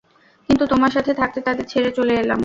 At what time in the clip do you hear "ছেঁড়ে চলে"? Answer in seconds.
1.65-2.13